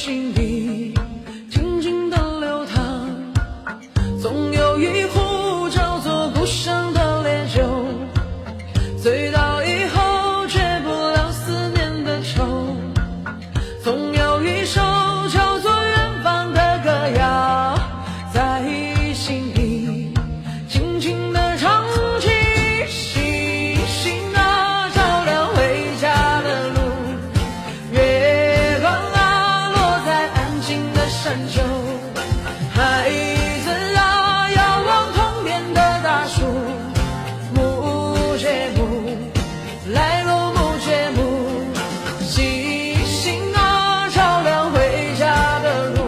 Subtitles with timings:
[0.00, 0.59] 心里。
[38.40, 39.18] 却步
[39.92, 41.20] 来路，不觉步
[42.22, 46.06] 星星啊，照亮回家的路。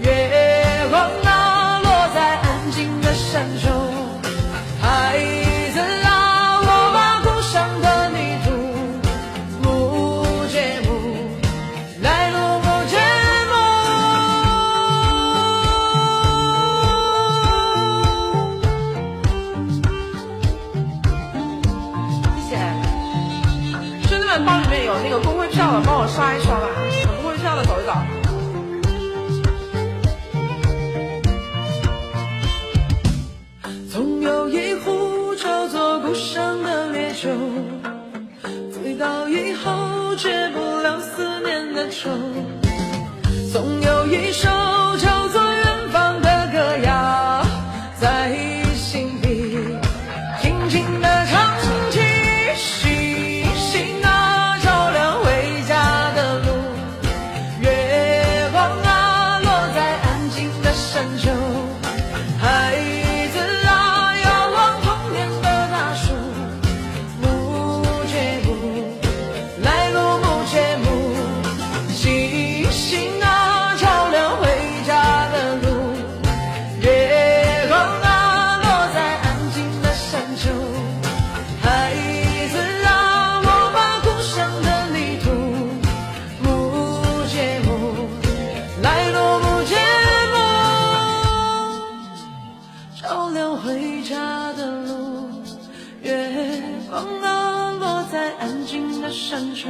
[0.00, 3.68] 月光啊，落在安静的山丘。
[4.80, 5.37] 海。
[24.44, 26.66] 包里面有那个工会票的帮我刷一刷吧
[27.04, 27.92] 有工会票的走一走。
[33.90, 37.28] 总有一壶叫做故乡的烈酒
[38.70, 42.10] 醉倒以后解不了思念的愁。
[43.52, 43.97] 总有
[96.98, 99.68] 风啊，落在安静的山丘。